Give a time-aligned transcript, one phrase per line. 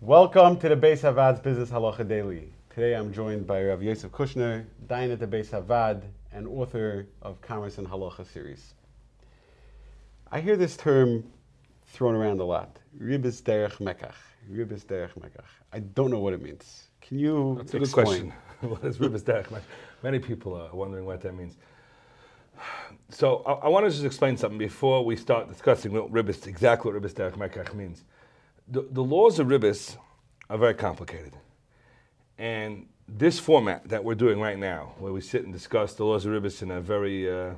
[0.00, 2.52] Welcome to the Bais HaVaad's Business Halacha Daily.
[2.70, 7.40] Today I'm joined by Rav Yosef Kushner, Dayan at the Bais HaVaad, and author of
[7.40, 8.74] Commerce and Halacha series.
[10.30, 11.24] I hear this term
[11.88, 12.78] thrown around a lot.
[12.96, 14.14] Ribis derech mekach.
[14.48, 15.48] Ribis derech mekach.
[15.72, 16.90] I don't know what it means.
[17.00, 18.04] Can you That's a explain?
[18.04, 18.32] good question.
[18.70, 19.62] what is ribis derech mekach?
[20.04, 21.56] Many people are wondering what that means.
[23.10, 26.92] So I, I want to just explain something before we start discussing what ribis, exactly
[26.92, 28.04] what ribis derech mekach means.
[28.70, 29.96] The, the laws of ribis
[30.50, 31.32] are very complicated.
[32.38, 36.26] And this format that we're doing right now, where we sit and discuss the laws
[36.26, 37.52] of ribis in a very uh,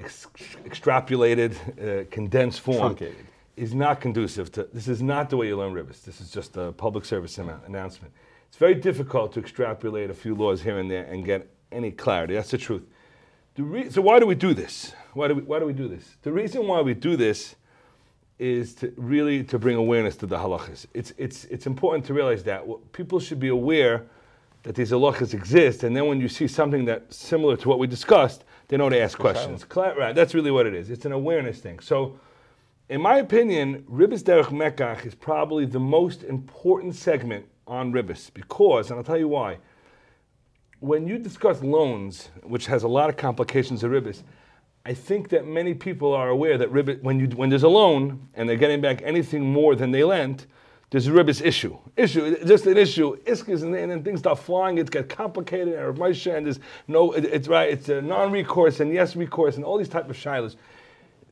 [0.00, 0.26] ex-
[0.64, 3.24] extrapolated, uh, condensed form, Truncated.
[3.56, 4.68] is not conducive to.
[4.72, 6.02] This is not the way you learn ribis.
[6.02, 8.12] This is just a public service annou- announcement.
[8.48, 12.34] It's very difficult to extrapolate a few laws here and there and get any clarity.
[12.34, 12.82] That's the truth.
[13.54, 14.92] The re- so why do we do this?
[15.14, 16.16] Why do we, why do we do this?
[16.22, 17.54] The reason why we do this
[18.38, 20.86] is to really to bring awareness to the halachas.
[20.94, 24.06] It's, it's, it's important to realize that people should be aware
[24.62, 27.86] that these halachas exist, and then when you see something that's similar to what we
[27.86, 29.64] discussed, they know to ask questions.
[29.64, 30.88] Cla- Right, that's really what it is.
[30.90, 31.80] It's an awareness thing.
[31.80, 32.18] So,
[32.88, 38.90] in my opinion, Ribbis Derech Mekach is probably the most important segment on Ribbis because,
[38.90, 39.58] and I'll tell you why.
[40.80, 44.22] When you discuss loans, which has a lot of complications of Ribbis,
[44.84, 48.28] I think that many people are aware that ribbit, when, you, when there's a loan
[48.34, 50.46] and they're getting back anything more than they lent,
[50.90, 51.78] there's a ribbis issue.
[51.96, 53.16] Issue, just an issue.
[53.24, 54.78] Iskis and, and then things start flying.
[54.78, 55.74] It gets complicated.
[55.74, 57.70] And Moshe, and there's no, it- it's right.
[57.70, 60.56] It's a non-recourse and yes recourse and all these type of shilas.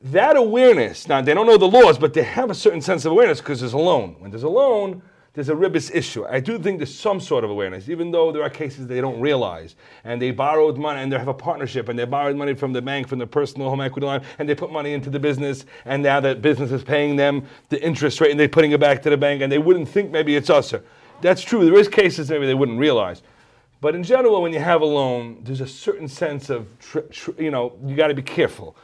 [0.05, 1.07] That awareness.
[1.07, 3.59] Now they don't know the laws, but they have a certain sense of awareness because
[3.59, 4.15] there's a loan.
[4.17, 5.01] When there's a loan,
[5.33, 6.25] there's a ribbis issue.
[6.25, 9.19] I do think there's some sort of awareness, even though there are cases they don't
[9.21, 9.75] realize.
[10.03, 12.81] And they borrowed money and they have a partnership and they borrowed money from the
[12.81, 15.65] bank, from the personal home equity line, and they put money into the business.
[15.85, 19.01] And now that business is paying them the interest rate and they're putting it back
[19.03, 20.73] to the bank and they wouldn't think maybe it's us.
[21.21, 21.63] That's true.
[21.63, 23.21] There is cases maybe they wouldn't realize.
[23.79, 27.41] But in general, when you have a loan, there's a certain sense of, tr- tr-
[27.41, 28.75] you know, you got to be careful.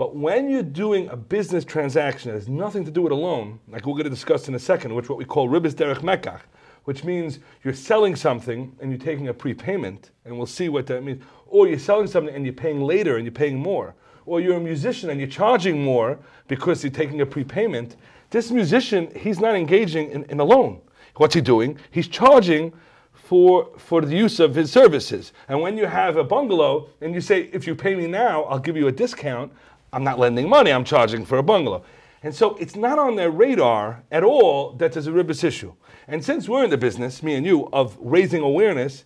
[0.00, 3.60] But when you're doing a business transaction that has nothing to do with a loan,
[3.68, 6.40] like we're going to discuss in a second, which what we call ribis derech mekach,
[6.84, 11.04] which means you're selling something and you're taking a prepayment, and we'll see what that
[11.04, 11.22] means.
[11.48, 13.94] Or you're selling something and you're paying later and you're paying more.
[14.24, 16.18] Or you're a musician and you're charging more
[16.48, 17.96] because you're taking a prepayment.
[18.30, 20.80] This musician, he's not engaging in, in a loan.
[21.16, 21.76] What's he doing?
[21.90, 22.72] He's charging
[23.12, 25.34] for, for the use of his services.
[25.46, 28.58] And when you have a bungalow and you say, if you pay me now, I'll
[28.58, 29.52] give you a discount,
[29.92, 31.84] I'm not lending money, I'm charging for a bungalow.
[32.22, 35.72] And so it's not on their radar at all that there's a ribis issue.
[36.06, 39.04] And since we're in the business, me and you, of raising awareness,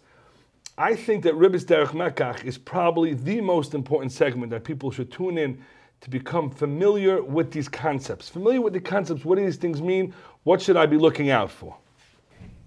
[0.76, 5.12] I think that Ribis Derech Mekach is probably the most important segment that people should
[5.12, 5.62] tune in
[6.00, 8.28] to become familiar with these concepts.
[8.28, 10.12] Familiar with the concepts, what do these things mean?
[10.42, 11.76] What should I be looking out for?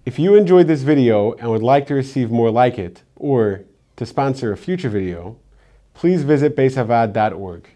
[0.06, 3.64] If you enjoyed this video and would like to receive more like it, or
[3.96, 5.36] to sponsor a future video,
[5.92, 7.68] please visit beisavad.org.